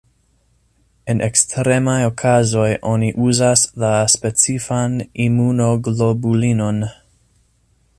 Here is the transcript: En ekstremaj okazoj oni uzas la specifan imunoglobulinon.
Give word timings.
En 1.13 1.19
ekstremaj 1.25 1.97
okazoj 2.11 2.65
oni 2.93 3.11
uzas 3.27 3.67
la 3.85 3.93
specifan 4.17 4.97
imunoglobulinon. 5.29 6.83